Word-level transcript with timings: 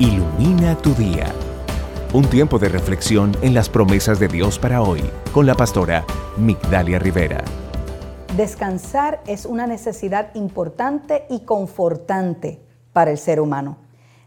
Ilumina 0.00 0.76
tu 0.76 0.94
día. 0.94 1.26
Un 2.14 2.24
tiempo 2.30 2.60
de 2.60 2.68
reflexión 2.68 3.36
en 3.42 3.52
las 3.52 3.68
promesas 3.68 4.20
de 4.20 4.28
Dios 4.28 4.56
para 4.56 4.80
hoy 4.80 5.02
con 5.32 5.44
la 5.44 5.56
pastora 5.56 6.04
Migdalia 6.36 7.00
Rivera. 7.00 7.42
Descansar 8.36 9.20
es 9.26 9.44
una 9.44 9.66
necesidad 9.66 10.32
importante 10.36 11.26
y 11.28 11.40
confortante 11.40 12.62
para 12.92 13.10
el 13.10 13.18
ser 13.18 13.40
humano. 13.40 13.78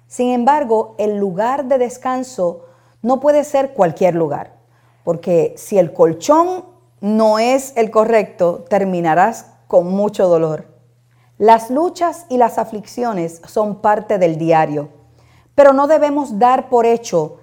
Sin 0.08 0.32
embargo, 0.32 0.94
el 1.00 1.16
lugar 1.16 1.64
de 1.70 1.78
descanso 1.78 2.66
no 3.02 3.22
puede 3.22 3.46
ser 3.46 3.72
cualquier 3.72 4.14
lugar, 4.14 4.58
porque 5.06 5.54
si 5.56 5.78
el 5.78 5.94
colchón 5.94 6.66
no 7.00 7.40
es 7.40 7.72
el 7.78 7.92
correcto, 7.92 8.66
terminarás 8.68 9.46
con 9.68 9.88
mucho 9.88 10.28
dolor. 10.28 10.66
Las 11.38 11.72
luchas 11.72 12.26
y 12.28 12.36
las 12.36 12.58
aflicciones 12.58 13.42
son 13.48 13.82
parte 13.82 14.18
del 14.18 14.38
diario, 14.38 15.01
pero 15.62 15.74
no 15.74 15.86
debemos 15.86 16.40
dar 16.40 16.70
por 16.70 16.88
hecho 16.88 17.38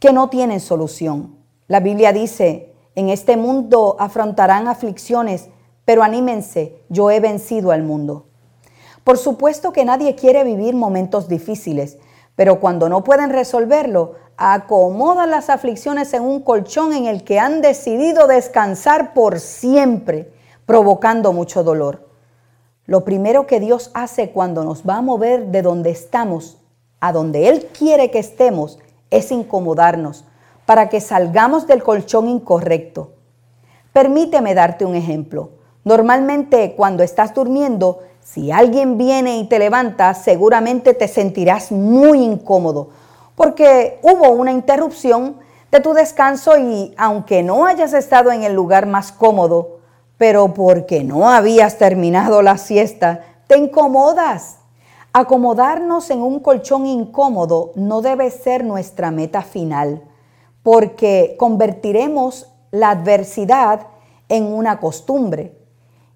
que 0.00 0.12
no 0.12 0.28
tienen 0.28 0.60
solución. 0.60 1.38
La 1.66 1.80
Biblia 1.80 2.12
dice, 2.12 2.74
en 2.94 3.08
este 3.08 3.38
mundo 3.38 3.96
afrontarán 3.98 4.68
aflicciones, 4.68 5.48
pero 5.86 6.02
anímense, 6.02 6.82
yo 6.90 7.10
he 7.10 7.20
vencido 7.20 7.70
al 7.70 7.84
mundo. 7.84 8.26
Por 9.02 9.16
supuesto 9.16 9.72
que 9.72 9.86
nadie 9.86 10.14
quiere 10.14 10.44
vivir 10.44 10.74
momentos 10.74 11.26
difíciles, 11.26 11.96
pero 12.36 12.60
cuando 12.60 12.90
no 12.90 13.02
pueden 13.02 13.30
resolverlo, 13.30 14.16
acomodan 14.36 15.30
las 15.30 15.48
aflicciones 15.48 16.12
en 16.12 16.24
un 16.24 16.42
colchón 16.42 16.92
en 16.92 17.06
el 17.06 17.24
que 17.24 17.38
han 17.38 17.62
decidido 17.62 18.26
descansar 18.26 19.14
por 19.14 19.40
siempre, 19.40 20.34
provocando 20.66 21.32
mucho 21.32 21.64
dolor. 21.64 22.10
Lo 22.84 23.06
primero 23.06 23.46
que 23.46 23.58
Dios 23.58 23.90
hace 23.94 24.32
cuando 24.32 24.64
nos 24.64 24.82
va 24.86 24.96
a 24.96 25.02
mover 25.02 25.46
de 25.46 25.62
donde 25.62 25.88
estamos 25.88 26.58
a 27.00 27.12
donde 27.12 27.48
Él 27.48 27.68
quiere 27.76 28.10
que 28.10 28.18
estemos 28.18 28.78
es 29.10 29.30
incomodarnos 29.30 30.24
para 30.66 30.88
que 30.88 31.00
salgamos 31.00 31.66
del 31.66 31.82
colchón 31.82 32.28
incorrecto. 32.28 33.12
Permíteme 33.92 34.54
darte 34.54 34.84
un 34.84 34.94
ejemplo. 34.94 35.50
Normalmente 35.84 36.74
cuando 36.76 37.02
estás 37.02 37.34
durmiendo, 37.34 38.00
si 38.20 38.52
alguien 38.52 38.98
viene 38.98 39.38
y 39.38 39.48
te 39.48 39.58
levanta, 39.58 40.12
seguramente 40.14 40.92
te 40.92 41.08
sentirás 41.08 41.72
muy 41.72 42.22
incómodo 42.22 42.90
porque 43.38 44.00
hubo 44.02 44.30
una 44.30 44.50
interrupción 44.50 45.36
de 45.70 45.78
tu 45.78 45.94
descanso 45.94 46.58
y 46.58 46.92
aunque 46.98 47.44
no 47.44 47.66
hayas 47.66 47.92
estado 47.92 48.32
en 48.32 48.42
el 48.42 48.52
lugar 48.52 48.86
más 48.86 49.12
cómodo, 49.12 49.78
pero 50.16 50.52
porque 50.52 51.04
no 51.04 51.30
habías 51.30 51.78
terminado 51.78 52.42
la 52.42 52.58
siesta, 52.58 53.22
te 53.46 53.56
incomodas. 53.56 54.57
Acomodarnos 55.20 56.10
en 56.10 56.22
un 56.22 56.38
colchón 56.38 56.86
incómodo 56.86 57.72
no 57.74 58.02
debe 58.02 58.30
ser 58.30 58.62
nuestra 58.62 59.10
meta 59.10 59.42
final, 59.42 60.04
porque 60.62 61.34
convertiremos 61.36 62.54
la 62.70 62.90
adversidad 62.90 63.88
en 64.28 64.44
una 64.44 64.78
costumbre. 64.78 65.58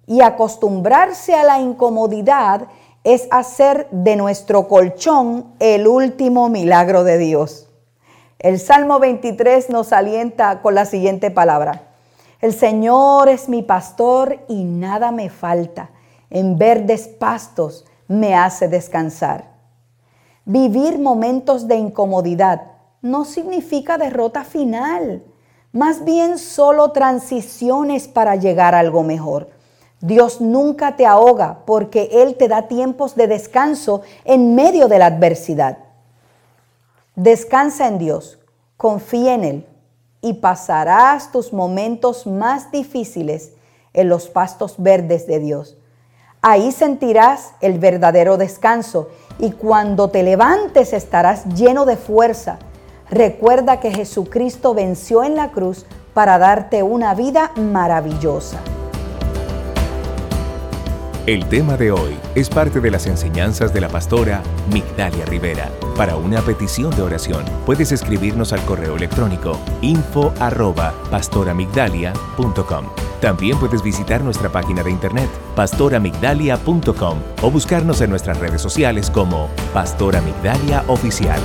Y 0.07 0.21
acostumbrarse 0.21 1.35
a 1.35 1.43
la 1.43 1.59
incomodidad 1.59 2.67
es 3.03 3.27
hacer 3.29 3.89
de 3.91 4.15
nuestro 4.15 4.69
colchón 4.69 5.53
el 5.59 5.85
último 5.85 6.47
milagro 6.47 7.03
de 7.03 7.17
Dios. 7.17 7.67
El 8.39 8.57
Salmo 8.57 8.99
23 8.99 9.69
nos 9.69 9.91
alienta 9.91 10.61
con 10.61 10.75
la 10.75 10.85
siguiente 10.85 11.29
palabra. 11.29 11.89
El 12.39 12.53
Señor 12.53 13.27
es 13.27 13.49
mi 13.49 13.63
pastor 13.63 14.39
y 14.47 14.63
nada 14.63 15.11
me 15.11 15.29
falta. 15.29 15.89
En 16.29 16.57
verdes 16.57 17.09
pastos 17.09 17.83
me 18.07 18.35
hace 18.35 18.67
descansar. 18.67 19.51
Vivir 20.45 20.99
momentos 20.99 21.67
de 21.67 21.75
incomodidad 21.75 22.63
no 23.01 23.25
significa 23.25 23.97
derrota 23.97 24.43
final, 24.43 25.23
más 25.71 26.05
bien 26.05 26.37
solo 26.37 26.91
transiciones 26.91 28.07
para 28.07 28.35
llegar 28.35 28.75
a 28.75 28.79
algo 28.79 29.03
mejor. 29.03 29.49
Dios 30.01 30.41
nunca 30.41 30.97
te 30.97 31.05
ahoga 31.05 31.59
porque 31.65 32.09
Él 32.11 32.35
te 32.35 32.49
da 32.49 32.67
tiempos 32.67 33.15
de 33.15 33.27
descanso 33.27 34.01
en 34.25 34.53
medio 34.53 34.89
de 34.89 34.99
la 34.99 35.05
adversidad. 35.05 35.77
Descansa 37.15 37.87
en 37.87 37.99
Dios, 37.99 38.39
confía 38.75 39.33
en 39.35 39.43
Él 39.43 39.67
y 40.21 40.33
pasarás 40.33 41.31
tus 41.31 41.53
momentos 41.53 42.27
más 42.27 42.71
difíciles 42.71 43.53
en 43.93 44.09
los 44.09 44.29
pastos 44.29 44.75
verdes 44.77 45.27
de 45.27 45.39
Dios. 45.39 45.77
Ahí 46.45 46.73
sentirás 46.73 47.53
el 47.61 47.79
verdadero 47.79 48.35
descanso 48.35 49.09
y 49.39 49.51
cuando 49.51 50.09
te 50.09 50.23
levantes 50.23 50.91
estarás 50.91 51.45
lleno 51.55 51.85
de 51.85 51.95
fuerza. 51.95 52.59
Recuerda 53.09 53.79
que 53.79 53.93
Jesucristo 53.93 54.73
venció 54.73 55.23
en 55.23 55.37
la 55.37 55.51
cruz 55.51 55.85
para 56.13 56.37
darte 56.37 56.83
una 56.83 57.15
vida 57.15 57.53
maravillosa. 57.55 58.59
El 61.27 61.47
tema 61.47 61.77
de 61.77 61.93
hoy 61.93 62.19
es 62.35 62.49
parte 62.49 62.81
de 62.81 62.91
las 62.91 63.07
enseñanzas 63.07 63.73
de 63.73 63.79
la 63.79 63.87
pastora 63.87 64.43
Migdalia 64.69 65.23
Rivera. 65.23 65.69
Para 65.95 66.17
una 66.17 66.41
petición 66.41 66.93
de 66.93 67.03
oración, 67.03 67.45
puedes 67.65 67.93
escribirnos 67.93 68.51
al 68.51 68.59
correo 68.65 68.97
electrónico 68.97 69.57
info 69.81 70.33
arroba 70.41 70.93
pastoramigdalia.com. 71.09 73.02
También 73.23 73.57
puedes 73.57 73.81
visitar 73.81 74.21
nuestra 74.21 74.51
página 74.51 74.83
de 74.83 74.91
internet 74.91 75.29
pastoramigdalia.com 75.55 77.19
o 77.41 77.49
buscarnos 77.49 78.01
en 78.01 78.09
nuestras 78.09 78.37
redes 78.37 78.61
sociales 78.61 79.09
como 79.09 79.47
Pastora 79.73 80.19
Migdalia 80.19 80.83
Oficial. 80.89 81.39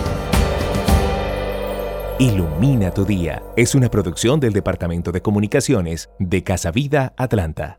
Ilumina 2.18 2.90
tu 2.90 3.04
día 3.04 3.44
es 3.54 3.76
una 3.76 3.88
producción 3.90 4.40
del 4.40 4.54
Departamento 4.54 5.12
de 5.12 5.22
Comunicaciones 5.22 6.10
de 6.18 6.42
Casa 6.42 6.72
Vida 6.72 7.14
Atlanta. 7.16 7.78